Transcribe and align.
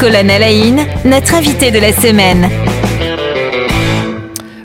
Colonne 0.00 0.30
Alain, 0.30 0.86
notre 1.04 1.34
invité 1.34 1.70
de 1.70 1.78
la 1.78 1.92
semaine. 1.92 2.48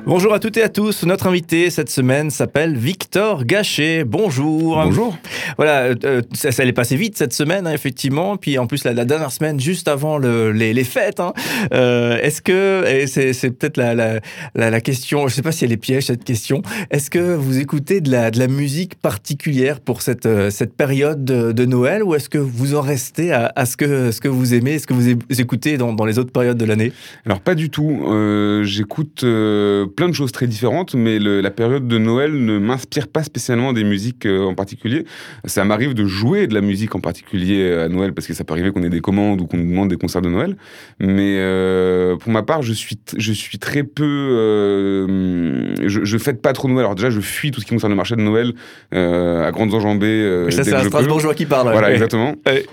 Bonjour 0.07 0.35
à 0.35 0.39
toutes 0.39 0.57
et 0.57 0.61
à 0.61 0.69
tous. 0.69 1.03
Notre 1.03 1.25
invité 1.25 1.71
cette 1.71 1.89
semaine 1.89 2.29
s'appelle 2.29 2.77
Victor 2.77 3.43
Gachet. 3.43 4.03
Bonjour. 4.03 4.75
Bonjour. 4.75 5.17
Voilà, 5.57 5.95
euh, 6.05 6.21
ça, 6.31 6.51
ça 6.51 6.61
allait 6.61 6.73
passer 6.73 6.95
vite 6.95 7.17
cette 7.17 7.33
semaine, 7.33 7.65
hein, 7.65 7.73
effectivement. 7.73 8.37
Puis 8.37 8.59
en 8.59 8.67
plus, 8.67 8.83
la, 8.83 8.93
la 8.93 9.03
dernière 9.03 9.31
semaine, 9.31 9.59
juste 9.59 9.87
avant 9.87 10.19
le, 10.19 10.51
les, 10.51 10.73
les 10.73 10.83
fêtes. 10.83 11.19
Hein. 11.19 11.33
Euh, 11.73 12.19
est-ce 12.21 12.43
que, 12.43 12.85
et 12.87 13.07
c'est, 13.07 13.33
c'est 13.33 13.49
peut-être 13.49 13.77
la, 13.77 13.95
la, 13.95 14.19
la, 14.53 14.81
question, 14.81 15.21
je 15.21 15.33
ne 15.33 15.35
sais 15.37 15.41
pas 15.41 15.51
si 15.51 15.65
elle 15.65 15.71
est 15.71 15.77
piège 15.77 16.05
cette 16.05 16.23
question, 16.23 16.61
est-ce 16.91 17.09
que 17.09 17.33
vous 17.33 17.57
écoutez 17.57 17.99
de 17.99 18.11
la, 18.11 18.29
de 18.29 18.37
la 18.37 18.47
musique 18.47 18.93
particulière 19.01 19.79
pour 19.79 20.03
cette, 20.03 20.27
euh, 20.27 20.51
cette 20.51 20.75
période 20.75 21.25
de, 21.25 21.51
de 21.51 21.65
Noël 21.65 22.03
ou 22.03 22.13
est-ce 22.13 22.29
que 22.29 22.37
vous 22.37 22.75
en 22.75 22.81
restez 22.81 23.31
à, 23.31 23.51
à 23.55 23.65
ce, 23.65 23.75
que, 23.75 24.11
ce 24.11 24.21
que 24.21 24.27
vous 24.27 24.53
aimez, 24.53 24.77
ce 24.77 24.85
que 24.85 24.93
vous 24.93 25.09
écoutez 25.41 25.77
dans, 25.77 25.93
dans 25.93 26.05
les 26.05 26.19
autres 26.19 26.31
périodes 26.31 26.57
de 26.57 26.65
l'année? 26.65 26.91
Alors 27.25 27.39
pas 27.39 27.55
du 27.55 27.71
tout. 27.71 28.05
Euh, 28.07 28.63
j'écoute 28.63 29.23
euh, 29.23 29.87
plein 29.95 30.09
de 30.09 30.13
choses 30.13 30.31
très 30.31 30.47
différentes, 30.47 30.93
mais 30.95 31.19
le, 31.19 31.41
la 31.41 31.51
période 31.51 31.87
de 31.87 31.97
Noël 31.97 32.33
ne 32.33 32.59
m'inspire 32.59 33.07
pas 33.07 33.23
spécialement 33.23 33.73
des 33.73 33.83
musiques 33.83 34.25
euh, 34.25 34.43
en 34.43 34.53
particulier. 34.53 35.05
Ça 35.45 35.63
m'arrive 35.63 35.93
de 35.93 36.05
jouer 36.05 36.47
de 36.47 36.53
la 36.53 36.61
musique 36.61 36.95
en 36.95 36.99
particulier 36.99 37.71
à 37.71 37.87
Noël, 37.87 38.13
parce 38.13 38.27
que 38.27 38.33
ça 38.33 38.43
peut 38.43 38.53
arriver 38.53 38.71
qu'on 38.71 38.83
ait 38.83 38.89
des 38.89 39.01
commandes 39.01 39.41
ou 39.41 39.45
qu'on 39.47 39.57
nous 39.57 39.69
demande 39.69 39.89
des 39.89 39.97
concerts 39.97 40.21
de 40.21 40.29
Noël. 40.29 40.57
Mais 40.99 41.37
euh, 41.39 42.15
pour 42.17 42.31
ma 42.31 42.43
part, 42.43 42.61
je 42.61 42.73
suis, 42.73 42.97
je 43.17 43.31
suis 43.31 43.57
très 43.57 43.83
peu... 43.83 44.03
euh, 44.03 45.75
je, 45.87 46.03
je 46.03 46.17
fête 46.17 46.41
pas 46.41 46.53
trop 46.53 46.67
Noël. 46.67 46.85
Alors 46.85 46.95
déjà, 46.95 47.09
je 47.09 47.19
fuis 47.19 47.51
tout 47.51 47.61
ce 47.61 47.65
qui 47.65 47.73
concerne 47.73 47.91
le 47.91 47.97
marché 47.97 48.15
de 48.15 48.21
Noël 48.21 48.53
euh, 48.93 49.47
à 49.47 49.51
grandes 49.51 49.73
enjambées. 49.73 50.07
euh, 50.07 50.49
Ça, 50.51 50.63
c'est 50.63 50.73
un. 50.73 50.83
Strasbourgeois 50.83 51.33
qui 51.33 51.45
parle. 51.45 51.71
Voilà, 51.71 51.87
ouais. 51.87 51.93
exactement. 51.93 52.35
Ouais. 52.45 52.65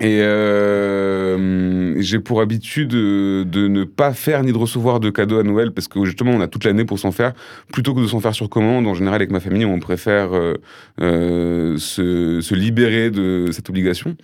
Et 0.00 0.20
euh, 0.22 2.00
j'ai 2.00 2.20
pour 2.20 2.40
habitude 2.40 2.88
de 2.88 3.68
ne 3.68 3.84
pas 3.84 4.12
faire 4.12 4.42
ni 4.42 4.52
de 4.52 4.58
recevoir 4.58 5.00
de 5.00 5.10
cadeaux 5.10 5.38
à 5.38 5.42
Noël 5.42 5.72
parce 5.72 5.88
que 5.88 6.04
justement 6.04 6.32
on 6.32 6.40
a 6.40 6.46
toute 6.46 6.64
l'année 6.64 6.84
pour 6.84 6.98
s'en 6.98 7.10
faire 7.10 7.32
plutôt 7.72 7.94
que 7.94 8.00
de 8.00 8.06
s'en 8.06 8.20
faire 8.20 8.34
sur 8.34 8.48
commande. 8.48 8.86
En 8.86 8.94
général 8.94 9.16
avec 9.16 9.30
ma 9.30 9.40
famille 9.40 9.64
on 9.64 9.78
préfère 9.80 10.32
euh, 10.32 10.54
euh, 11.00 11.76
se, 11.78 12.40
se 12.40 12.54
libérer 12.54 13.10
de 13.10 13.48
cette 13.52 13.68
obligation. 13.68 14.16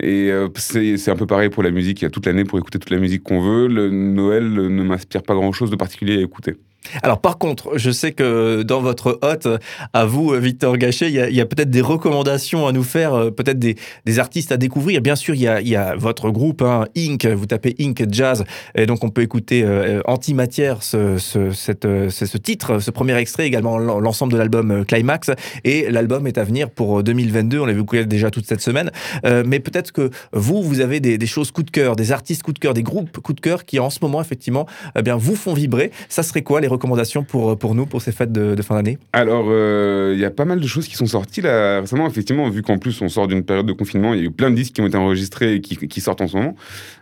Et 0.00 0.30
euh, 0.30 0.48
c'est 0.56 1.10
un 1.10 1.16
peu 1.16 1.26
pareil 1.26 1.50
pour 1.50 1.62
la 1.62 1.70
musique. 1.70 2.00
Il 2.00 2.04
y 2.04 2.06
a 2.06 2.10
toute 2.10 2.26
l'année 2.26 2.44
pour 2.44 2.58
écouter 2.58 2.78
toute 2.78 2.90
la 2.90 2.98
musique 2.98 3.22
qu'on 3.22 3.40
veut. 3.40 3.68
Le 3.68 3.90
Noël 3.90 4.50
ne 4.52 4.82
m'inspire 4.82 5.22
pas 5.22 5.34
grand 5.34 5.52
chose 5.52 5.70
de 5.70 5.76
particulier 5.76 6.18
à 6.18 6.20
écouter. 6.20 6.56
Alors 7.02 7.20
par 7.20 7.38
contre, 7.38 7.78
je 7.78 7.90
sais 7.90 8.12
que 8.12 8.62
dans 8.62 8.80
votre 8.80 9.18
hôte, 9.22 9.48
à 9.92 10.04
vous, 10.04 10.32
Victor 10.32 10.76
Gachet, 10.76 11.08
il 11.10 11.34
y 11.34 11.40
a, 11.40 11.46
peut-être 11.46 11.70
des 11.70 11.80
recommandations 11.80 12.66
à 12.66 12.72
nous 12.72 12.82
faire, 12.82 13.14
euh, 13.14 13.30
peut-être 13.30 13.58
des, 13.58 13.76
artistes 14.18 14.52
à 14.52 14.56
découvrir. 14.56 15.00
Bien 15.00 15.16
sûr, 15.16 15.34
il 15.34 15.40
y 15.40 15.76
a, 15.76 15.96
votre 15.96 16.30
groupe, 16.30 16.62
hein, 16.62 16.86
Inc. 16.96 17.26
Vous 17.26 17.46
tapez 17.46 17.74
Inc. 17.80 18.04
Jazz, 18.10 18.44
et 18.74 18.86
donc 18.86 19.04
on 19.04 19.08
peut 19.08 19.22
écouter 19.22 19.62
euh, 19.64 20.02
Antimatière, 20.06 20.82
ce, 20.82 21.18
ce, 21.18 21.50
euh, 21.86 22.38
titre, 22.42 22.78
ce 22.78 22.90
premier 22.90 23.16
extrait, 23.16 23.46
également 23.46 23.78
l'en- 23.78 24.00
l'ensemble 24.00 24.32
de 24.32 24.38
l'album 24.38 24.70
euh, 24.70 24.84
Climax. 24.84 25.30
Et 25.64 25.90
l'album 25.90 26.26
est 26.26 26.38
à 26.38 26.44
venir 26.44 26.70
pour 26.70 26.98
euh, 26.98 27.02
2022. 27.02 27.60
On 27.60 27.66
l'a 27.66 27.72
vu 27.72 27.84
déjà 28.06 28.30
toute 28.30 28.46
cette 28.46 28.60
semaine. 28.60 28.90
Euh, 29.24 29.42
mais 29.46 29.60
peut-être 29.60 29.92
que 29.92 30.10
vous, 30.32 30.62
vous 30.62 30.80
avez 30.80 31.00
des, 31.00 31.18
des 31.18 31.26
choses 31.26 31.50
coup 31.50 31.62
de 31.62 31.70
cœur, 31.70 31.96
des 31.96 32.12
artistes 32.12 32.42
coup 32.42 32.52
de 32.52 32.58
cœur, 32.58 32.74
des 32.74 32.82
groupes 32.82 33.18
coup 33.18 33.32
de 33.32 33.40
cœur 33.40 33.64
qui 33.64 33.78
en 33.78 33.90
ce 33.90 33.98
moment, 34.02 34.20
effectivement, 34.20 34.66
eh 34.98 35.02
bien, 35.02 35.16
vous 35.16 35.36
font 35.36 35.54
vibrer. 35.54 35.90
Ça 36.08 36.22
serait 36.22 36.42
quoi 36.42 36.60
les 36.60 36.68
recommandations 36.72 37.22
pour, 37.22 37.58
pour 37.58 37.74
nous, 37.74 37.86
pour 37.86 38.02
ces 38.02 38.12
fêtes 38.12 38.32
de, 38.32 38.60
fin 38.62 38.74
d'année 38.74 38.98
Alors, 39.12 39.46
euh, 39.48 40.12
il 40.14 40.20
y 40.20 40.24
a 40.24 40.30
pas 40.30 40.44
mal 40.44 40.60
de 40.60 40.66
choses 40.66 40.88
qui 40.88 40.96
sont 40.96 41.06
sorties 41.06 41.40
là 41.40 41.80
récemment, 41.80 42.06
effectivement, 42.06 42.48
vu 42.48 42.62
qu'en 42.62 42.78
plus 42.78 43.00
on 43.02 43.08
sort 43.08 43.28
d'une 43.28 43.44
période 43.44 43.66
de 43.66 43.72
confinement, 43.72 44.14
il 44.14 44.20
y 44.20 44.22
a 44.22 44.26
eu 44.26 44.30
plein 44.30 44.50
de 44.50 44.56
disques 44.56 44.74
qui 44.74 44.80
ont 44.80 44.86
été 44.86 44.96
enregistrés 44.96 45.54
et 45.54 45.60
qui, 45.60 46.00
sortent 46.00 46.20
en 46.20 46.26
ce 46.26 46.36
moment. 46.36 46.56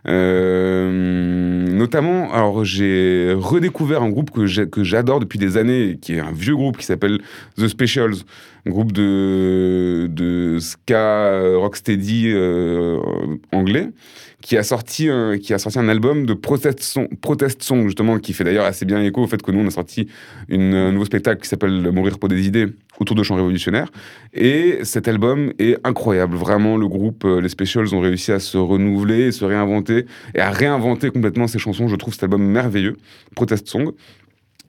Euh, 0.07 1.67
notamment, 1.71 2.33
alors 2.33 2.65
j'ai 2.65 3.35
redécouvert 3.37 4.03
un 4.03 4.11
groupe 4.11 4.31
que 4.31 4.47
j'adore 4.47 5.21
depuis 5.21 5.39
des 5.39 5.57
années, 5.57 5.99
qui 6.01 6.15
est 6.15 6.21
un 6.21 6.33
vieux 6.33 6.57
groupe 6.57 6.77
qui 6.77 6.85
s'appelle 6.85 7.21
The 7.57 7.69
Specials, 7.69 8.25
groupe 8.67 8.93
de, 8.93 10.09
de 10.11 10.59
ska 10.61 10.97
euh, 10.97 11.59
rocksteady 11.59 12.33
euh, 12.33 12.99
anglais 13.53 13.91
qui 14.41 14.57
a 14.57 14.63
sorti 14.63 15.09
un, 15.09 15.39
qui 15.39 15.53
a 15.53 15.59
sorti 15.59 15.79
un 15.79 15.89
album 15.89 16.27
de 16.27 16.35
protest 16.35 16.81
song, 16.83 17.09
protest 17.21 17.63
song 17.63 17.85
justement 17.85 18.19
qui 18.19 18.33
fait 18.33 18.45
d'ailleurs 18.45 18.65
assez 18.65 18.85
bien 18.85 19.03
écho 19.03 19.23
au 19.23 19.27
fait 19.27 19.41
que 19.43 19.51
nous 19.51 19.61
on 19.61 19.67
a 19.67 19.71
sorti 19.71 20.09
un 20.51 20.93
nouveau 20.93 21.05
spectacle 21.05 21.43
qui 21.43 21.49
s'appelle 21.49 21.91
Mourir 21.93 22.19
pour 22.19 22.29
des 22.29 22.47
idées 22.47 22.67
autour 22.99 23.17
de 23.17 23.23
chants 23.23 23.37
révolutionnaires. 23.37 23.91
Et 24.35 24.81
cet 24.83 25.09
album 25.09 25.53
est 25.59 25.79
incroyable. 25.85 26.37
Vraiment 26.37 26.77
le 26.77 26.89
groupe 26.89 27.25
euh, 27.25 27.41
les 27.41 27.49
Specials 27.49 27.95
ont 27.95 28.01
réussi 28.01 28.33
à 28.33 28.39
se 28.39 28.59
renouveler 28.59 29.33
se 29.33 29.45
réinventer 29.45 30.07
et 30.35 30.41
à 30.41 30.51
réinventer 30.51 31.11
complètement 31.11 31.47
ces 31.47 31.59
chansons. 31.59 31.89
Je 31.89 31.97
trouve 31.97 32.15
cet 32.15 32.25
album 32.25 32.43
merveilleux. 32.43 32.97
Protest 33.35 33.69
song 33.69 33.93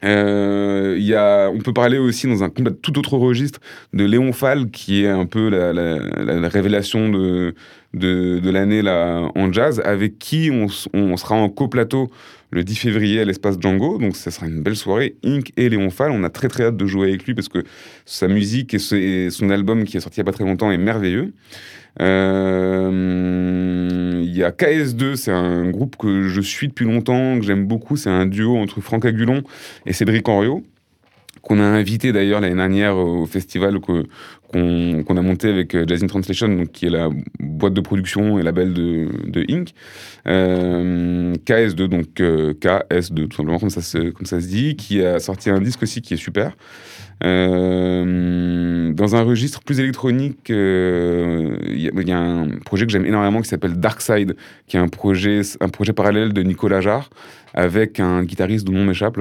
euh, 0.04 0.96
y 1.00 1.14
a, 1.14 1.50
on 1.50 1.60
peut 1.60 1.74
parler 1.74 1.98
aussi 1.98 2.28
dans 2.28 2.44
un 2.44 2.50
tout 2.50 2.98
autre 2.98 3.18
registre 3.18 3.60
de 3.94 4.04
Léon 4.06 4.34
Fall, 4.34 4.72
qui 4.72 5.04
est 5.04 5.08
un 5.10 5.26
peu 5.26 5.50
la, 5.50 5.74
la- 5.74 5.98
la- 6.00 6.40
la 6.40 6.48
révélation 6.50 7.10
de, 7.10 7.54
de, 7.94 8.40
de 8.40 8.50
l'année 8.50 8.82
en 8.88 9.52
jazz, 9.54 9.82
avec 9.86 10.18
qui 10.20 10.50
on, 10.52 10.68
sera 11.18 11.36
en 11.36 11.50
coplateau 11.50 12.10
le 12.54 12.64
10 12.64 12.76
février 12.76 13.22
à 13.22 13.26
l'espace 13.26 13.58
Django. 13.60 13.98
Donc 13.98 14.16
ça 14.16 14.32
sera 14.32 14.48
une 14.48 14.62
belle 14.62 14.76
soirée. 14.76 15.16
Inc. 15.24 15.52
et 15.58 15.70
Léon 15.70 15.90
Fall, 15.90 16.12
on 16.12 16.24
a 16.24 16.30
très 16.30 16.48
très 16.48 16.64
hâte 16.66 16.78
de 16.78 16.86
jouer 16.86 17.10
avec 17.10 17.26
lui 17.26 17.34
parce 17.34 17.48
que 17.48 17.64
sa 18.06 18.28
musique 18.28 18.74
et, 18.74 19.26
et 19.26 19.30
son 19.30 19.50
album 19.50 19.84
qui 19.86 19.98
est 19.98 20.02
sorti 20.02 20.20
il 20.20 20.24
n'y 20.24 20.30
a 20.30 20.32
pas 20.32 20.36
très 20.36 20.44
longtemps 20.46 20.72
est 20.72 20.78
merveilleux. 20.78 21.34
Euh, 22.92 24.22
Il 24.24 24.36
y 24.38 24.44
a 24.44 24.52
KS2, 24.52 25.16
c'est 25.16 25.32
un 25.32 25.70
groupe 25.70 25.98
que 25.98 26.28
je 26.28 26.42
suis 26.42 26.68
depuis 26.68 26.86
longtemps, 26.86 27.38
que 27.40 27.46
j'aime 27.46 27.66
beaucoup. 27.66 27.98
C'est 27.98 28.10
un 28.10 28.26
duo 28.26 28.58
entre 28.58 28.80
Franck 28.82 29.06
Agulon 29.06 29.44
et 29.86 29.94
Cédric 29.94 30.28
Henriot, 30.30 30.64
qu'on 31.42 31.60
a 31.60 31.64
invité 31.64 32.12
d'ailleurs 32.14 32.40
l'année 32.42 32.56
dernière 32.56 32.98
au 32.98 33.26
festival 33.26 33.80
que- 33.82 34.06
qu'on 34.52 35.18
a 35.18 35.22
monté 35.22 35.50
avec 35.50 35.76
euh, 35.76 35.86
Jazz 35.88 36.04
in 36.04 36.08
Translation, 36.08 36.48
donc, 36.50 36.72
qui 36.72 36.86
est 36.86 36.90
la 36.90 37.10
boîte 37.40 37.74
de 37.74 37.82
production 37.82 38.40
et 38.40 38.44
label 38.44 38.74
de, 38.74 39.08
de 39.28 39.46
Inc. 39.52 39.70
Euh, 40.28 41.34
KS2, 41.46 41.88
donc 41.88 42.20
euh, 42.20 42.54
KS2, 42.54 43.28
tout 43.28 43.38
simplement 43.38 43.60
comme 43.60 43.70
ça, 43.70 43.82
se, 43.82 44.46
dit, 44.48 44.76
qui 44.76 45.04
a 45.04 45.20
sorti 45.20 45.50
un 45.50 45.60
disque 45.60 45.84
aussi 45.84 46.02
qui 46.02 46.14
est 46.16 46.18
super. 46.18 46.56
Dans 47.24 49.16
un 49.16 49.22
registre 49.22 49.62
plus 49.64 49.80
électronique, 49.80 50.50
il 50.50 50.56
y, 51.76 52.12
a- 52.12 52.18
un 52.18 52.50
projet 52.66 52.86
que 52.86 52.92
j'aime 52.92 53.06
énormément 53.06 53.42
qui 53.42 53.48
s'appelle 53.48 53.80
Dark 53.80 54.02
Side, 54.02 54.36
qui 54.68 54.78
est 54.78 54.80
un 54.80 54.88
projet, 54.88 55.42
un 55.60 55.70
projet 55.70 55.94
parallèle 55.94 56.34
de 56.34 56.42
Nicolas 56.42 56.82
Jarre 56.82 57.10
avec 57.54 58.00
un 58.00 58.24
guitariste 58.24 58.66
dont 58.66 58.74
le 58.74 58.80
nom 58.80 58.86
m'échappe 58.86 59.20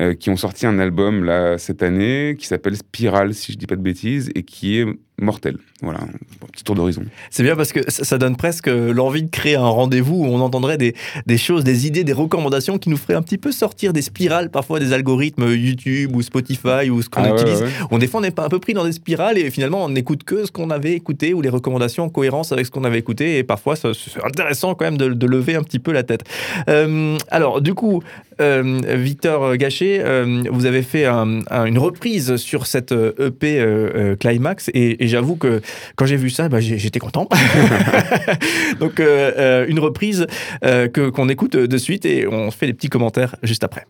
euh, 0.00 0.14
qui 0.14 0.30
ont 0.30 0.36
sorti 0.36 0.66
un 0.66 0.78
album 0.78 1.24
là 1.24 1.56
cette 1.58 1.82
année 1.82 2.36
qui 2.38 2.46
s'appelle 2.46 2.76
Spiral, 2.76 3.32
si 3.34 3.52
je 3.52 3.58
dis 3.58 3.66
pas 3.66 3.76
de 3.76 3.82
bêtises, 3.82 4.30
et 4.34 4.42
qui 4.42 4.59
est 4.64 4.86
mortel. 5.20 5.56
Voilà, 5.82 6.00
un 6.00 6.46
petit 6.52 6.64
tour 6.64 6.74
d'horizon. 6.74 7.02
C'est 7.30 7.42
bien 7.42 7.56
parce 7.56 7.72
que 7.72 7.80
ça 7.88 8.18
donne 8.18 8.36
presque 8.36 8.66
l'envie 8.68 9.22
de 9.22 9.30
créer 9.30 9.54
un 9.56 9.66
rendez-vous 9.68 10.16
où 10.16 10.26
on 10.26 10.40
entendrait 10.40 10.76
des, 10.76 10.94
des 11.26 11.38
choses, 11.38 11.64
des 11.64 11.86
idées, 11.86 12.04
des 12.04 12.12
recommandations 12.12 12.76
qui 12.78 12.90
nous 12.90 12.96
feraient 12.98 13.14
un 13.14 13.22
petit 13.22 13.38
peu 13.38 13.52
sortir 13.52 13.92
des 13.92 14.02
spirales, 14.02 14.50
parfois 14.50 14.78
des 14.80 14.92
algorithmes 14.92 15.48
YouTube 15.54 16.14
ou 16.16 16.22
Spotify 16.22 16.90
ou 16.90 17.00
ce 17.02 17.08
qu'on 17.08 17.22
Ah 17.22 17.32
utilise. 17.32 17.60
ouais, 17.62 17.66
ouais. 17.66 17.72
On 17.90 17.98
des 17.98 18.06
fois 18.08 18.20
on 18.20 18.24
est 18.24 18.30
pas 18.30 18.44
un 18.44 18.48
peu 18.48 18.58
pris 18.58 18.74
dans 18.74 18.84
des 18.84 18.92
spirales 18.92 19.38
et 19.38 19.50
finalement 19.50 19.84
on 19.84 19.88
n'écoute 19.88 20.24
que 20.24 20.44
ce 20.44 20.50
qu'on 20.52 20.70
avait 20.70 20.92
écouté 20.92 21.32
ou 21.34 21.40
les 21.40 21.48
recommandations 21.48 22.04
en 22.04 22.08
cohérence 22.10 22.52
avec 22.52 22.66
ce 22.66 22.70
qu'on 22.70 22.84
avait 22.84 22.98
écouté 22.98 23.38
et 23.38 23.42
parfois 23.44 23.76
ça- 23.76 23.92
c'est 23.94 24.22
intéressant 24.24 24.74
quand 24.74 24.84
même 24.84 24.98
de, 24.98 25.08
de 25.08 25.26
lever 25.26 25.54
un 25.56 25.62
petit 25.62 25.78
peu 25.78 25.92
la 25.92 26.02
tête. 26.02 26.24
Euh, 26.68 27.16
alors 27.30 27.60
du 27.60 27.74
coup, 27.74 28.02
euh, 28.40 28.80
Victor 28.96 29.56
Gachet, 29.56 30.00
euh, 30.02 30.42
vous 30.50 30.66
avez 30.66 30.82
fait 30.82 31.06
un- 31.06 31.40
un- 31.50 31.64
une 31.64 31.78
reprise 31.78 32.36
sur 32.36 32.66
cette 32.66 32.92
EP 32.92 33.58
euh, 33.60 34.16
Climax 34.16 34.70
et, 34.74 35.04
et 35.04 35.08
j'avoue 35.10 35.36
que 35.36 35.60
quand 35.96 36.06
j'ai 36.06 36.16
vu 36.16 36.30
ça, 36.30 36.48
bah, 36.48 36.60
j'étais 36.60 36.98
content. 36.98 37.28
Donc 38.80 39.00
euh, 39.00 39.32
euh, 39.36 39.66
une 39.68 39.78
reprise 39.78 40.26
euh, 40.64 40.88
que 40.88 41.10
qu'on 41.10 41.28
écoute 41.28 41.56
de 41.56 41.78
suite 41.78 42.06
et 42.06 42.26
on 42.26 42.50
fait 42.50 42.66
des 42.66 42.74
petits 42.74 42.88
commentaires 42.88 43.36
juste 43.42 43.64
après. 43.64 43.86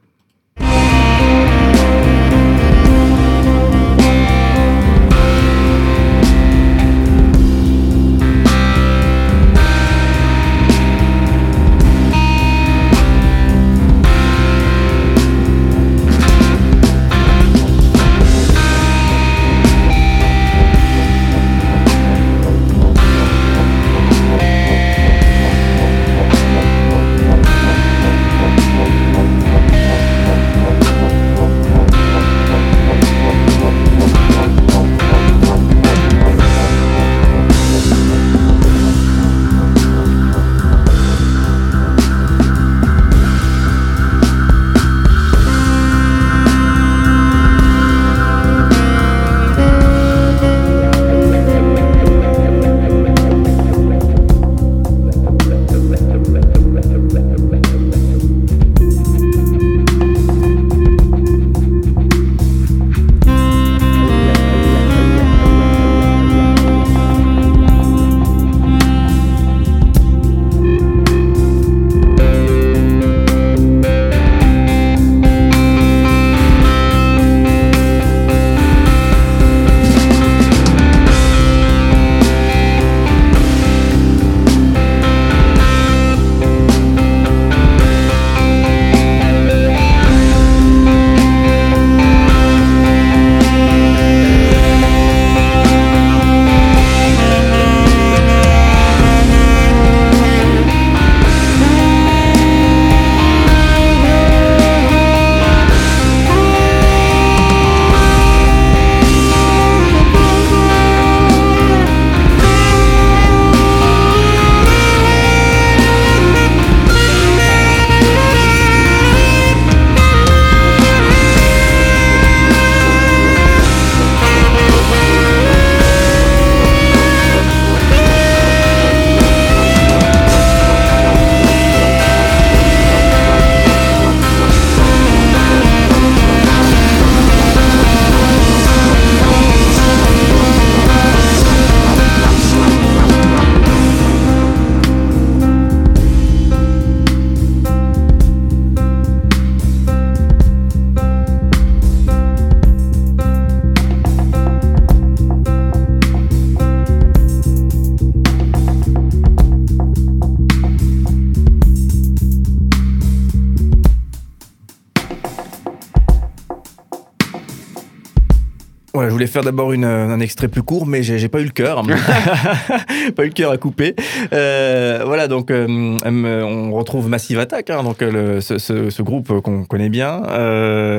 Je 168.95 169.09
voulais 169.09 169.27
faire 169.27 169.43
d'abord 169.43 169.73
un 169.73 170.21
extrait 170.21 170.49
plus 170.49 170.63
court, 170.63 170.87
mais 170.87 171.03
j'ai 171.03 171.29
pas 171.29 171.41
eu 171.41 171.45
le 171.45 171.51
cœur. 171.51 171.83
pas 173.17 173.25
eu 173.25 173.29
le 173.29 173.33
cœur 173.33 173.53
à 173.53 173.57
couper. 173.57 173.95
Euh, 174.33 175.03
voilà, 175.05 175.29
donc 175.29 175.51
euh, 175.51 175.67
on 176.05 176.73
retrouve 176.73 177.09
Massive 177.09 177.39
Attack, 177.39 177.71
hein, 177.71 177.83
donc 177.83 177.99
ce, 178.01 178.59
ce, 178.59 179.03
groupe 179.03 179.41
qu'on 179.41 179.65
connaît 179.65 179.89
bien, 179.89 180.23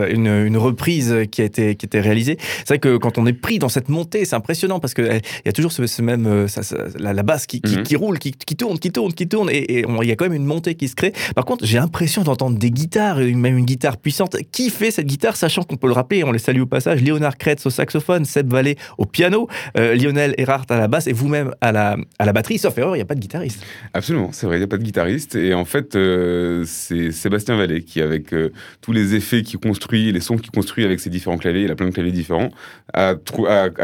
une, 0.09 0.27
une, 0.27 0.57
reprise 0.57 1.15
qui 1.31 1.41
a 1.41 1.45
été, 1.45 1.75
qui 1.75 1.85
a 1.85 1.87
été 1.87 1.99
réalisée. 1.99 2.37
C'est 2.59 2.69
vrai 2.69 2.79
que 2.79 2.97
quand 2.97 3.17
on 3.17 3.25
est 3.25 3.33
pris 3.33 3.59
dans 3.59 3.69
cette 3.69 3.89
montée, 3.89 4.25
c'est 4.25 4.35
impressionnant 4.35 4.79
parce 4.79 4.93
qu'il 4.93 5.21
y 5.45 5.49
a 5.49 5.51
toujours 5.51 5.71
ce, 5.71 6.01
même, 6.01 6.47
ça, 6.47 6.61
la, 6.97 7.13
la, 7.13 7.23
basse 7.23 7.45
qui, 7.45 7.61
qui, 7.61 7.77
mhm. 7.77 7.83
qui 7.83 7.95
roule, 7.95 8.19
qui, 8.19 8.31
qui, 8.31 8.55
tourne, 8.55 8.79
qui 8.79 8.91
tourne, 8.91 9.13
qui 9.13 9.27
tourne, 9.27 9.49
et 9.51 9.85
il 10.01 10.07
y 10.07 10.11
a 10.11 10.15
quand 10.15 10.25
même 10.25 10.33
une 10.33 10.45
montée 10.45 10.75
qui 10.75 10.87
se 10.87 10.95
crée. 10.95 11.13
Par 11.35 11.45
contre, 11.45 11.65
j'ai 11.65 11.77
l'impression 11.77 12.23
d'entendre 12.23 12.57
des 12.57 12.71
guitares, 12.71 13.17
même 13.17 13.57
une 13.57 13.65
guitare 13.65 13.97
puissante. 13.97 14.37
Qui 14.51 14.69
fait 14.69 14.91
cette 14.91 15.07
guitare, 15.07 15.35
sachant 15.35 15.63
qu'on 15.63 15.77
peut 15.77 15.87
le 15.87 15.93
rappeler, 15.93 16.23
on 16.23 16.31
les 16.31 16.39
salue 16.39 16.61
au 16.61 16.65
passage, 16.65 17.01
Léonard 17.01 17.37
Kretz 17.37 17.65
au 17.65 17.69
saxophone, 17.81 18.25
Seb 18.25 18.51
Vallée 18.51 18.77
au 18.99 19.05
piano, 19.05 19.47
euh, 19.75 19.95
Lionel 19.95 20.35
Erhardt 20.37 20.67
à 20.69 20.77
la 20.77 20.87
basse 20.87 21.07
et 21.07 21.13
vous-même 21.13 21.51
à 21.61 21.71
la, 21.71 21.97
à 22.19 22.25
la 22.25 22.33
batterie. 22.33 22.59
Sauf 22.59 22.77
erreur, 22.77 22.95
il 22.95 22.99
n'y 22.99 23.03
a 23.03 23.05
pas 23.05 23.15
de 23.15 23.19
guitariste. 23.19 23.65
Absolument, 23.95 24.29
c'est 24.31 24.45
vrai, 24.45 24.57
il 24.57 24.59
n'y 24.59 24.65
a 24.65 24.67
pas 24.67 24.77
de 24.77 24.83
guitariste. 24.83 25.35
Et 25.35 25.55
en 25.55 25.65
fait, 25.65 25.95
euh, 25.95 26.63
c'est 26.67 27.11
Sébastien 27.11 27.57
Vallée 27.57 27.81
qui, 27.81 28.01
avec 28.01 28.33
euh, 28.33 28.51
tous 28.81 28.91
les 28.91 29.15
effets 29.15 29.41
qu'il 29.41 29.59
construit, 29.59 30.11
les 30.11 30.19
sons 30.19 30.37
qu'il 30.37 30.51
construit 30.51 30.85
avec 30.85 30.99
ses 30.99 31.09
différents 31.09 31.37
claviers, 31.37 31.63
il 31.63 31.71
a 31.71 31.75
plein 31.75 31.87
de 31.87 31.91
claviers 31.91 32.11
différents, 32.11 32.51
a, 32.93 33.15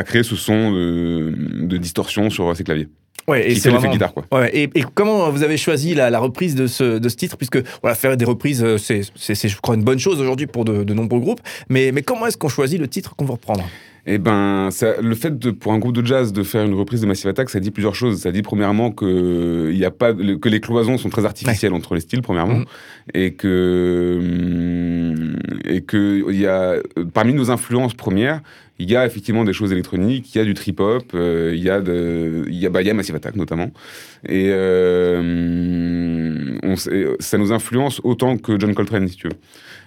créé 0.03 0.21
ce 0.21 0.35
son 0.35 0.71
de, 0.71 1.33
de 1.61 1.77
distorsion 1.77 2.29
sur 2.29 2.55
ses 2.55 2.63
claviers. 2.63 2.87
Ouais, 3.27 3.51
et 3.51 3.55
c'est 3.55 3.69
vraiment... 3.69 3.91
guitare, 3.91 4.13
quoi. 4.13 4.25
Ouais, 4.31 4.49
et, 4.53 4.69
et, 4.73 4.83
comment 4.93 5.29
vous 5.29 5.43
avez 5.43 5.57
choisi 5.57 5.93
la, 5.93 6.09
la 6.09 6.19
reprise 6.19 6.55
de 6.55 6.65
ce, 6.65 6.97
de 6.97 7.09
ce, 7.09 7.15
titre? 7.15 7.35
Puisque 7.35 7.61
voilà, 7.81 7.93
faire 7.95 8.15
des 8.15 8.23
reprises, 8.23 8.63
euh, 8.63 8.77
c'est, 8.77 9.01
je 9.03 9.61
crois, 9.61 9.75
une 9.75 9.83
bonne 9.83 9.99
chose 9.99 10.21
aujourd'hui 10.21 10.47
pour 10.47 10.63
de, 10.63 10.83
de, 10.83 10.93
nombreux 10.93 11.19
groupes. 11.19 11.41
Mais, 11.67 11.91
mais 11.91 12.03
comment 12.03 12.25
est-ce 12.27 12.37
qu'on 12.37 12.47
choisit 12.47 12.79
le 12.79 12.87
titre 12.87 13.15
qu'on 13.15 13.25
va 13.25 13.33
reprendre? 13.33 13.65
Eh 14.09 14.19
ben, 14.19 14.69
ça, 14.71 15.01
le 15.01 15.15
fait 15.15 15.37
de, 15.37 15.51
pour 15.51 15.73
un 15.73 15.79
groupe 15.79 15.93
de 15.93 16.05
jazz 16.05 16.31
de 16.31 16.41
faire 16.41 16.63
une 16.63 16.73
reprise 16.73 17.01
de 17.01 17.05
Massive 17.05 17.27
Attack, 17.27 17.49
ça 17.49 17.59
dit 17.59 17.71
plusieurs 17.71 17.95
choses. 17.95 18.21
Ça 18.21 18.31
dit 18.31 18.41
premièrement 18.41 18.91
que 18.91 19.69
il 19.73 19.83
a 19.83 19.91
pas 19.91 20.13
que 20.13 20.47
les 20.47 20.61
cloisons 20.61 20.97
sont 20.97 21.09
très 21.09 21.25
artificielles 21.25 21.73
entre 21.73 21.93
les 21.93 21.99
styles, 21.99 22.21
premièrement, 22.21 22.59
mm-hmm. 22.59 22.65
et 23.15 23.33
que 23.33 24.17
hum, 24.17 25.35
et 25.65 25.81
que 25.81 26.23
il 26.31 26.39
y 26.39 26.47
a 26.47 26.75
parmi 27.13 27.33
nos 27.33 27.51
influences 27.51 27.95
premières, 27.95 28.39
il 28.79 28.89
y 28.89 28.95
a 28.95 29.05
effectivement 29.05 29.43
des 29.43 29.53
choses 29.53 29.71
électroniques, 29.71 30.33
il 30.35 30.37
y 30.37 30.41
a 30.41 30.45
du 30.45 30.53
trip 30.53 30.79
hop, 30.79 31.11
euh, 31.15 31.53
il 31.55 31.63
y 31.63 31.69
a 31.69 31.81
de, 31.81 32.43
il 32.47 32.55
y 32.55 32.65
a, 32.65 32.69
bah, 32.69 32.81
il 32.81 32.87
y 32.87 32.91
a 32.91 32.93
Massive 32.93 33.15
Attack 33.15 33.35
notamment, 33.35 33.71
et 34.27 34.49
euh, 34.51 36.57
ça 37.19 37.37
nous 37.37 37.51
influence 37.51 38.01
autant 38.03 38.37
que 38.37 38.59
John 38.59 38.73
Coltrane 38.75 39.07
si 39.07 39.15
tu 39.15 39.27
veux. 39.27 39.35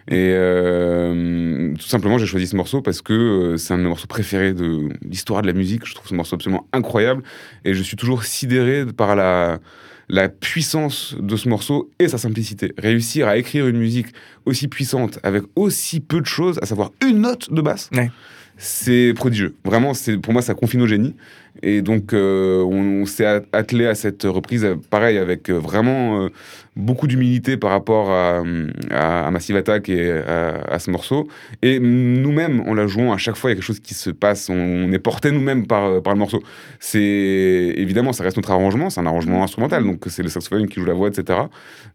Et 0.09 0.33
euh, 0.33 1.73
tout 1.75 1.87
simplement, 1.87 2.19
j'ai 2.19 2.27
choisi 2.27 2.49
ce 2.49 2.57
morceau 2.57 2.83
parce 2.83 3.01
que 3.01 3.55
c'est 3.59 3.75
un 3.75 3.79
de 3.79 3.83
mes 3.83 3.89
morceaux 3.89 4.09
préférés 4.09 4.55
de 4.55 4.89
l'histoire 5.09 5.43
de 5.43 5.47
la 5.47 5.53
musique. 5.53 5.87
Je 5.87 5.95
trouve 5.95 6.09
ce 6.09 6.15
morceau 6.15 6.35
absolument 6.35 6.67
incroyable 6.73 7.23
et 7.65 7.75
je 7.75 7.83
suis 7.83 7.97
toujours 7.97 8.25
sidéré 8.25 8.87
par 8.87 9.15
la 9.15 10.29
puissance 10.29 11.15
de 11.21 11.37
ce 11.37 11.49
morceau 11.49 11.91
et 12.01 12.09
sa 12.09 12.19
simplicité. 12.19 12.73
Réussir 12.77 13.29
à 13.29 13.37
écrire 13.37 13.69
une 13.69 13.77
musique 13.77 14.09
aussi 14.47 14.67
puissante 14.67 15.21
avec 15.23 15.45
aussi 15.55 16.01
peu 16.01 16.21
de 16.21 16.27
choses, 16.27 16.59
à 16.61 16.67
savoir 16.67 16.91
une 17.07 17.21
note 17.21 17.53
de 17.53 17.63
basse. 17.63 17.89
C'est 18.63 19.15
prodigieux. 19.15 19.57
Vraiment, 19.65 19.95
c'est 19.95 20.19
pour 20.19 20.35
moi, 20.35 20.43
ça 20.43 20.53
confine 20.53 20.83
au 20.83 20.87
génie. 20.87 21.15
Et 21.63 21.81
donc, 21.81 22.13
euh, 22.13 22.63
on, 22.63 23.07
s'est 23.07 23.25
attelé 23.53 23.87
à 23.87 23.95
cette 23.95 24.25
reprise, 24.25 24.67
pareil, 24.91 25.17
avec 25.17 25.49
vraiment 25.51 26.29
beaucoup 26.77 27.07
d'humilité 27.07 27.57
par 27.57 27.71
rapport 27.71 28.11
à, 28.11 28.43
Massive 29.31 29.57
Attack 29.57 29.89
et 29.89 30.13
à, 30.13 30.79
ce 30.79 30.91
morceau. 30.91 31.27
Et 31.63 31.81
nous-mêmes, 31.81 32.61
en 32.67 32.75
la 32.75 32.87
jouant, 32.87 33.13
à 33.13 33.17
chaque 33.17 33.37
fois, 33.37 33.51
il 33.51 33.53
y 33.53 33.55
a 33.55 33.57
quelque 33.57 33.65
chose 33.65 33.81
qui 33.81 33.95
se 33.95 34.11
passe. 34.11 34.51
On, 34.51 34.93
est 34.93 34.99
porté 34.99 35.31
nous-mêmes 35.31 35.67
par, 35.67 35.91
le 35.91 36.15
morceau. 36.15 36.43
C'est 36.81 37.01
évidemment, 37.77 38.13
ça 38.13 38.25
reste 38.25 38.37
notre 38.37 38.51
arrangement, 38.51 38.91
c'est 38.91 39.01
un 39.01 39.07
arrangement 39.07 39.43
instrumental, 39.43 39.85
donc 39.85 40.05
c'est 40.07 40.23
le 40.23 40.29
saxophone 40.29 40.69
qui 40.69 40.81
joue 40.81 40.87
la 40.87 40.95
voix, 40.95 41.09
etc. 41.09 41.41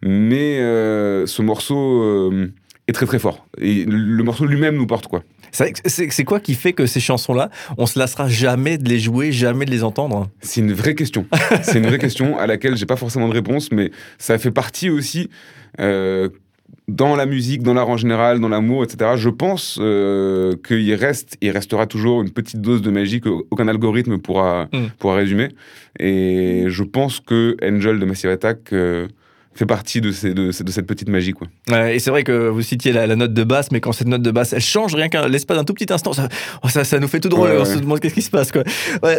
Mais 0.01 0.59
euh, 0.59 1.25
ce 1.27 1.41
morceau 1.43 2.01
euh, 2.01 2.51
est 2.87 2.93
très 2.93 3.05
très 3.05 3.19
fort. 3.19 3.45
Et 3.59 3.85
le 3.85 4.23
morceau 4.23 4.45
lui-même 4.45 4.75
nous 4.75 4.87
porte 4.87 5.07
quoi. 5.07 5.23
C'est 5.51 6.23
quoi 6.25 6.39
qui 6.39 6.53
fait 6.53 6.73
que 6.73 6.85
ces 6.85 6.99
chansons-là, 6.99 7.49
on 7.77 7.85
se 7.85 7.97
lassera 7.97 8.27
jamais 8.27 8.77
de 8.77 8.89
les 8.89 8.99
jouer, 8.99 9.31
jamais 9.31 9.65
de 9.65 9.71
les 9.71 9.83
entendre? 9.83 10.29
C'est 10.41 10.59
une 10.59 10.73
vraie 10.73 10.95
question. 10.95 11.25
C'est 11.63 11.77
une 11.77 11.87
vraie 11.87 11.97
question 11.97 12.37
à 12.37 12.45
laquelle 12.45 12.75
j'ai 12.75 12.85
pas 12.85 12.97
forcément 12.97 13.29
de 13.29 13.33
réponse, 13.33 13.71
mais 13.71 13.91
ça 14.17 14.37
fait 14.37 14.51
partie 14.51 14.89
aussi. 14.89 15.29
Euh, 15.79 16.29
dans 16.87 17.15
la 17.15 17.25
musique, 17.25 17.63
dans 17.63 17.73
l'art 17.73 17.89
en 17.89 17.97
général, 17.97 18.39
dans 18.39 18.49
l'amour, 18.49 18.83
etc., 18.83 19.11
je 19.15 19.29
pense 19.29 19.77
euh, 19.81 20.55
qu'il 20.67 20.93
reste, 20.93 21.37
il 21.41 21.51
restera 21.51 21.87
toujours 21.87 22.21
une 22.21 22.31
petite 22.31 22.61
dose 22.61 22.81
de 22.81 22.91
magie 22.91 23.21
qu'aucun 23.21 23.67
algorithme 23.67 24.17
pourra, 24.17 24.67
mm. 24.71 24.87
pourra 24.99 25.15
résumer. 25.15 25.49
Et 25.99 26.65
je 26.67 26.83
pense 26.83 27.19
que 27.19 27.55
Angel 27.63 27.99
de 27.99 28.05
Massive 28.05 28.29
Attack 28.29 28.73
euh, 28.73 29.07
fait 29.55 29.65
partie 29.65 30.01
de, 30.01 30.11
ces, 30.11 30.33
de, 30.33 30.51
cette 30.51 30.85
petite 30.85 31.07
magie. 31.09 31.31
Quoi. 31.31 31.47
et 31.91 31.99
c'est 31.99 32.09
vrai 32.09 32.23
que 32.23 32.49
vous 32.49 32.61
citiez 32.61 32.91
la, 32.91 33.15
note 33.15 33.33
de 33.33 33.43
basse, 33.43 33.71
mais 33.71 33.79
quand 33.79 33.93
cette 33.93 34.07
note 34.07 34.21
de 34.21 34.31
basse, 34.31 34.53
elle 34.53 34.61
change 34.61 34.93
rien 34.95 35.07
qu'à 35.07 35.27
l'espace 35.27 35.57
d'un 35.57 35.63
tout 35.63 35.73
petit 35.73 35.91
instant, 35.91 36.13
ça, 36.13 36.27
oh, 36.63 36.67
ça, 36.67 36.83
ça, 36.83 36.99
nous 36.99 37.07
fait 37.07 37.21
tout 37.21 37.29
drôle, 37.29 37.51
on 37.57 37.65
se 37.65 37.77
demande 37.77 38.01
qu'est-ce 38.01 38.13
qui 38.13 38.21
se 38.21 38.29
passe. 38.29 38.51
Quoi. 38.51 38.63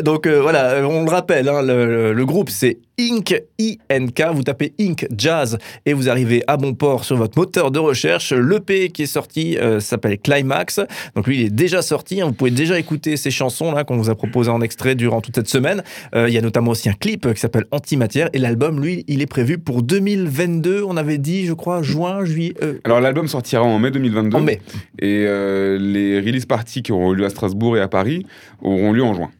donc 0.02 0.26
euh, 0.26 0.40
voilà, 0.40 0.86
on 0.86 1.04
le 1.04 1.10
rappelle, 1.10 1.48
hein, 1.48 1.62
le, 1.62 2.12
le, 2.12 2.26
groupe 2.26 2.50
c'est 2.50 2.78
Inc, 2.98 3.42
INK, 3.60 4.22
vous 4.32 4.42
tapez 4.42 4.72
Inc 4.80 5.06
Jazz 5.14 5.58
et 5.84 5.92
vous 5.92 6.08
arrivez 6.08 6.42
à 6.46 6.56
bon 6.56 6.72
port 6.72 7.04
sur 7.04 7.16
votre 7.16 7.38
moteur 7.38 7.70
de 7.70 7.78
recherche. 7.78 8.32
L'EP 8.32 8.88
qui 8.88 9.02
est 9.02 9.06
sorti 9.06 9.58
euh, 9.58 9.80
s'appelle 9.80 10.18
Climax, 10.18 10.80
donc 11.14 11.26
lui 11.26 11.40
il 11.40 11.46
est 11.46 11.50
déjà 11.50 11.82
sorti, 11.82 12.22
hein. 12.22 12.26
vous 12.26 12.32
pouvez 12.32 12.50
déjà 12.50 12.78
écouter 12.78 13.18
ces 13.18 13.30
chansons 13.30 13.72
là 13.72 13.84
qu'on 13.84 13.98
vous 13.98 14.08
a 14.08 14.14
proposé 14.14 14.50
en 14.50 14.62
extrait 14.62 14.94
durant 14.94 15.20
toute 15.20 15.34
cette 15.34 15.48
semaine. 15.48 15.82
Euh, 16.14 16.26
il 16.28 16.34
y 16.34 16.38
a 16.38 16.40
notamment 16.40 16.70
aussi 16.70 16.88
un 16.88 16.94
clip 16.94 17.30
qui 17.34 17.38
s'appelle 17.38 17.66
Antimatière 17.70 18.30
et 18.32 18.38
l'album 18.38 18.80
lui 18.80 19.04
il 19.08 19.20
est 19.20 19.26
prévu 19.26 19.58
pour 19.58 19.82
2000 19.82 20.24
2022, 20.24 20.82
on 20.84 20.96
avait 20.96 21.18
dit, 21.18 21.46
je 21.46 21.52
crois, 21.52 21.82
juin, 21.82 22.24
juillet. 22.24 22.54
Euh. 22.62 22.78
Alors 22.84 23.00
l'album 23.00 23.28
sortira 23.28 23.62
en 23.62 23.78
mai 23.78 23.90
2022. 23.90 24.36
En 24.36 24.40
mai. 24.40 24.60
Et 25.00 25.24
les 25.24 26.20
release 26.20 26.46
parties 26.46 26.82
qui 26.82 26.92
auront 26.92 27.12
lieu 27.12 27.24
à 27.24 27.30
Strasbourg 27.30 27.76
et 27.76 27.80
à 27.80 27.88
Paris 27.88 28.24
auront 28.62 28.92
lieu 28.92 29.02
en 29.02 29.12
juin 29.12 29.30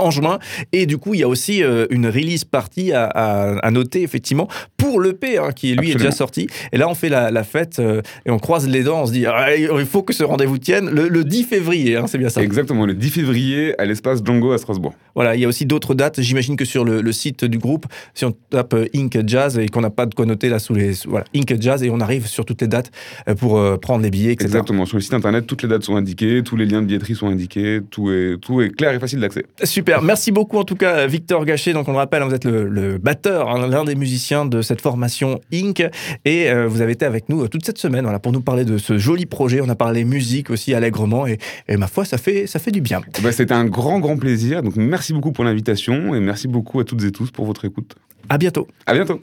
en 0.00 0.10
juin. 0.10 0.38
Et 0.72 0.86
du 0.86 0.98
coup, 0.98 1.14
il 1.14 1.20
y 1.20 1.22
a 1.22 1.28
aussi 1.28 1.62
euh, 1.62 1.86
une 1.90 2.06
release 2.06 2.44
partie 2.44 2.92
à, 2.92 3.70
noter, 3.70 4.02
effectivement, 4.02 4.48
pour 4.76 5.00
l'EP, 5.00 5.38
hein, 5.38 5.52
qui 5.54 5.74
lui 5.74 5.90
est 5.92 5.94
déjà 5.94 6.10
sorti. 6.10 6.48
Et 6.72 6.78
là, 6.78 6.88
on 6.88 6.94
fait 6.94 7.08
la, 7.08 7.44
fête 7.44 7.78
euh, 7.78 8.02
et 8.26 8.30
on 8.30 8.38
croise 8.38 8.68
les 8.68 8.82
dents, 8.82 9.02
on 9.02 9.06
se 9.06 9.12
dit, 9.12 9.26
ah, 9.26 9.54
il 9.56 9.86
faut 9.86 10.02
que 10.02 10.12
ce 10.12 10.24
rendez-vous 10.24 10.58
tienne 10.58 10.90
le, 10.90 11.24
10 11.24 11.44
février, 11.44 11.96
hein, 11.96 12.06
c'est 12.06 12.18
bien 12.18 12.28
ça. 12.28 12.42
Exactement, 12.42 12.86
le 12.86 12.94
10 12.94 13.10
février 13.10 13.74
à 13.78 13.84
l'espace 13.84 14.20
Django 14.24 14.52
à 14.52 14.58
Strasbourg. 14.58 14.94
Voilà, 15.14 15.36
il 15.36 15.40
y 15.40 15.44
a 15.44 15.48
aussi 15.48 15.66
d'autres 15.66 15.94
dates. 15.94 16.20
J'imagine 16.20 16.56
que 16.56 16.64
sur 16.64 16.84
le, 16.84 17.10
site 17.12 17.44
du 17.44 17.58
groupe, 17.58 17.86
si 18.14 18.24
on 18.24 18.32
tape 18.50 18.74
euh, 18.74 18.86
Inc 18.94 19.18
Jazz 19.26 19.58
et 19.58 19.68
qu'on 19.68 19.80
n'a 19.80 19.90
pas 19.90 20.06
de 20.06 20.14
quoi 20.14 20.26
noter 20.26 20.48
là 20.48 20.58
sous 20.58 20.74
les. 20.74 20.92
Voilà, 21.06 21.24
Inc 21.34 21.60
Jazz 21.60 21.82
et 21.82 21.90
on 21.90 22.00
arrive 22.00 22.26
sur 22.26 22.44
toutes 22.44 22.60
les 22.60 22.68
dates 22.68 22.90
pour 23.38 23.60
prendre 23.80 24.02
les 24.02 24.10
billets, 24.10 24.32
etc. 24.32 24.46
Exactement, 24.46 24.86
sur 24.86 24.96
le 24.96 25.02
site 25.02 25.14
internet, 25.14 25.46
toutes 25.46 25.62
les 25.62 25.68
dates 25.68 25.82
sont 25.82 25.96
indiquées, 25.96 26.42
tous 26.44 26.56
les 26.56 26.66
liens 26.66 26.82
de 26.82 26.86
billetterie 26.86 27.14
sont 27.14 27.28
indiqués, 27.28 27.80
tout 27.90 28.10
est, 28.10 28.38
tout 28.40 28.60
est 28.60 28.70
clair 28.70 28.92
et 28.92 29.00
facile 29.00 29.20
d'accès. 29.20 29.44
Super. 29.64 30.02
Merci 30.02 30.30
beaucoup 30.30 30.58
en 30.58 30.64
tout 30.64 30.76
cas 30.76 31.06
Victor 31.06 31.44
Gachet. 31.44 31.72
Donc 31.72 31.88
on 31.88 31.92
le 31.92 31.98
rappelle, 31.98 32.22
vous 32.22 32.34
êtes 32.34 32.44
le, 32.44 32.98
batteur, 32.98 33.48
hein, 33.50 33.66
l'un 33.68 33.84
des 33.84 33.94
musiciens 33.94 34.46
de 34.46 34.62
cette 34.62 34.80
formation 34.80 35.40
Inc. 35.52 35.82
Et 36.24 36.50
euh, 36.50 36.66
vous 36.66 36.80
avez 36.80 36.92
été 36.92 37.04
avec 37.04 37.28
nous 37.28 37.42
euh, 37.42 37.48
toute 37.48 37.64
cette 37.64 37.78
semaine 37.78 38.04
voilà, 38.04 38.18
pour 38.18 38.32
nous 38.32 38.40
parler 38.40 38.64
de 38.64 38.78
ce 38.78 38.98
joli 38.98 39.26
projet. 39.26 39.60
On 39.60 39.68
a 39.68 39.74
parlé 39.74 40.04
musique 40.04 40.50
aussi 40.50 40.74
allègrement 40.74 41.26
et, 41.26 41.38
ma 41.76 41.86
foi, 41.86 42.04
ça 42.04 42.18
fait, 42.18 42.46
ça 42.46 42.58
fait 42.58 42.70
du 42.70 42.80
bien. 42.80 43.00
Ben, 43.22 43.32
C'était 43.32 43.54
un 43.54 43.64
grand, 43.64 44.00
grand 44.00 44.16
plaisir. 44.16 44.62
Donc 44.62 44.76
merci 44.76 45.09
beaucoup 45.12 45.32
pour 45.32 45.44
l'invitation 45.44 46.14
et 46.14 46.20
merci 46.20 46.48
beaucoup 46.48 46.80
à 46.80 46.84
toutes 46.84 47.02
et 47.04 47.12
tous 47.12 47.30
pour 47.30 47.44
votre 47.44 47.64
écoute. 47.64 47.94
À 48.28 48.38
bientôt. 48.38 48.68
À 48.86 48.94
bientôt. 48.94 49.18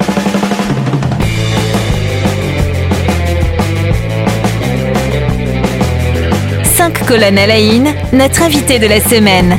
Cinq 6.63 7.05
colonnes 7.05 7.37
à 7.37 7.47
la 7.47 7.57
notre 8.13 8.43
invité 8.43 8.79
de 8.79 8.87
la 8.87 8.99
semaine. 8.99 9.57